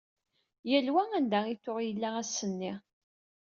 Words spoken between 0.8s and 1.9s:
wa anda i t-tuɣ